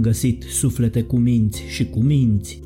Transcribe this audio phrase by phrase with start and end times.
[0.00, 2.60] găsit suflete cu minți și cu minți.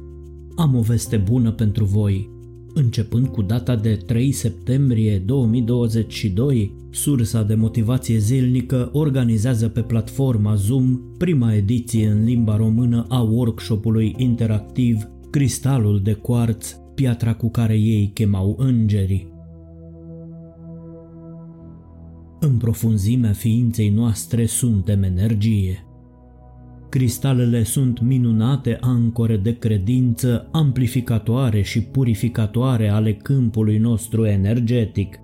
[0.57, 2.31] Am o veste bună pentru voi.
[2.74, 11.01] Începând cu data de 3 septembrie 2022, sursa de motivație zilnică organizează pe platforma Zoom
[11.19, 18.11] prima ediție în limba română a workshopului interactiv Cristalul de cuarț, piatra cu care ei
[18.14, 19.33] chemau îngerii.
[22.41, 25.84] În profunzimea ființei noastre suntem energie.
[26.90, 35.18] Cristalele sunt minunate ancore de credință, amplificatoare și purificatoare ale câmpului nostru energetic.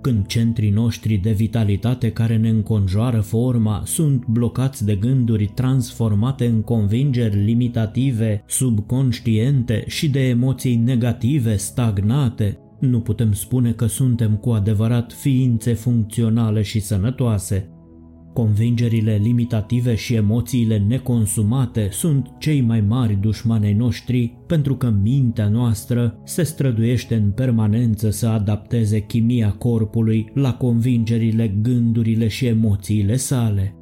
[0.00, 6.62] Când centrii noștri de vitalitate care ne înconjoară forma sunt blocați de gânduri transformate în
[6.62, 15.12] convingeri limitative, subconștiente și de emoții negative stagnate, nu putem spune că suntem cu adevărat
[15.12, 17.68] ființe funcționale și sănătoase.
[18.34, 26.18] Convingerile limitative și emoțiile neconsumate sunt cei mai mari dușmanei noștri pentru că mintea noastră
[26.24, 33.74] se străduiește în permanență să adapteze chimia corpului la convingerile, gândurile și emoțiile sale.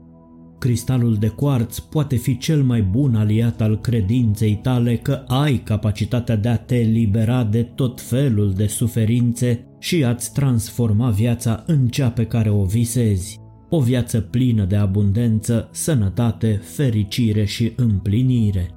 [0.59, 6.37] Cristalul de cuarț poate fi cel mai bun aliat al credinței tale că ai capacitatea
[6.37, 12.11] de a te libera de tot felul de suferințe și a-ți transforma viața în cea
[12.11, 13.42] pe care o visezi.
[13.75, 18.71] O viață plină de abundență, sănătate, fericire și împlinire.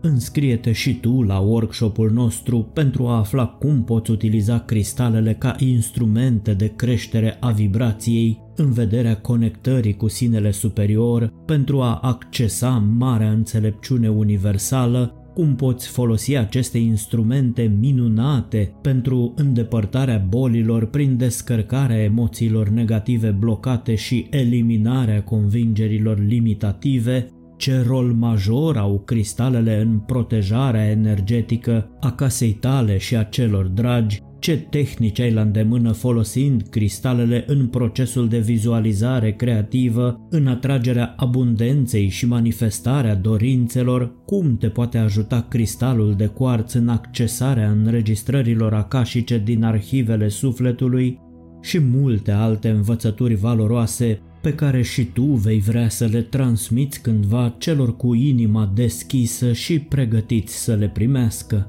[0.00, 6.54] Înscrie-te și tu la workshopul nostru pentru a afla cum poți utiliza cristalele ca instrumente
[6.54, 14.08] de creștere a vibrației în vederea conectării cu sinele superior pentru a accesa marea înțelepciune
[14.08, 23.94] universală cum poți folosi aceste instrumente minunate pentru îndepărtarea bolilor prin descărcarea emoțiilor negative blocate
[23.94, 27.28] și eliminarea convingerilor limitative?
[27.56, 34.22] Ce rol major au cristalele în protejarea energetică a casei tale și a celor dragi,
[34.44, 42.08] ce tehnici ai la îndemână folosind cristalele în procesul de vizualizare creativă, în atragerea abundenței
[42.08, 49.64] și manifestarea dorințelor, cum te poate ajuta cristalul de cuarț în accesarea înregistrărilor acașice din
[49.64, 51.20] arhivele sufletului
[51.62, 57.54] și multe alte învățături valoroase pe care și tu vei vrea să le transmiți cândva
[57.58, 61.68] celor cu inima deschisă și pregătiți să le primească.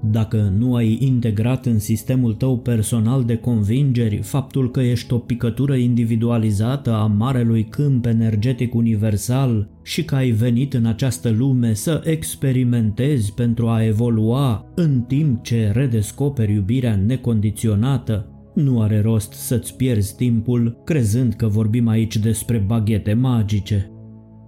[0.00, 5.74] Dacă nu ai integrat în sistemul tău personal de convingeri faptul că ești o picătură
[5.74, 13.34] individualizată a marelui câmp energetic universal și că ai venit în această lume să experimentezi
[13.34, 20.80] pentru a evolua în timp ce redescoperi iubirea necondiționată, nu are rost să-ți pierzi timpul
[20.84, 23.90] crezând că vorbim aici despre baghete magice.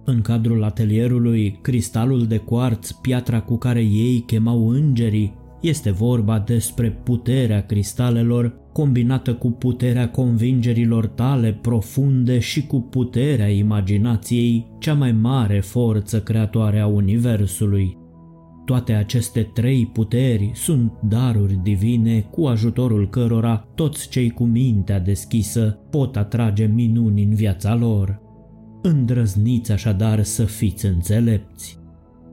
[0.05, 6.89] În cadrul atelierului, cristalul de cuarț, piatra cu care ei chemau îngerii, este vorba despre
[7.03, 15.59] puterea cristalelor combinată cu puterea convingerilor tale profunde și cu puterea imaginației, cea mai mare
[15.59, 17.97] forță creatoare a Universului.
[18.65, 25.79] Toate aceste trei puteri sunt daruri divine cu ajutorul cărora toți cei cu mintea deschisă
[25.89, 28.21] pot atrage minuni în viața lor.
[28.81, 31.80] Îndrăzniți așadar să fiți înțelepți.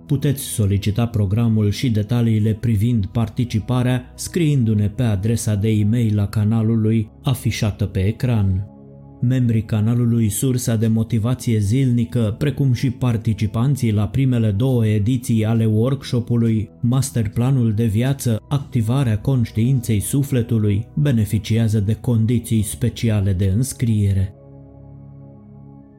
[0.08, 7.84] Puteți solicita programul și detaliile privind participarea scriindu-ne pe adresa de e-mail a canalului afișată
[7.84, 8.66] pe ecran.
[9.20, 16.70] Membrii canalului Sursa de Motivație Zilnică, precum și participanții la primele două ediții ale workshopului
[16.80, 24.37] Masterplanul de Viață, Activarea Conștiinței Sufletului, beneficiază de condiții speciale de înscriere.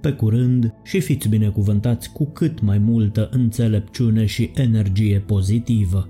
[0.02, 6.10] Pe curând și fiți binecuvântați cu cât mai multă înțelepciune și energie pozitivă.